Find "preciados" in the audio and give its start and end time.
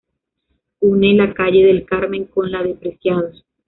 2.73-3.45